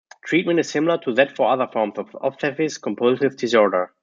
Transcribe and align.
Treatment 0.25 0.57
is 0.59 0.67
similar 0.67 0.97
to 0.97 1.13
that 1.13 1.35
for 1.35 1.47
other 1.47 1.67
forms 1.67 1.99
of 1.99 2.17
obsessive-compulsive 2.23 3.37
disorder. 3.37 3.93